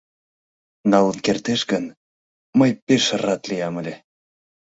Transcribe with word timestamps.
Налын 0.91 1.17
кертеш 1.25 1.61
гын, 1.71 1.85
мый 2.59 2.71
пеш 2.85 3.05
рат 3.23 3.41
лиям 3.49 3.75
ыле. 3.81 3.95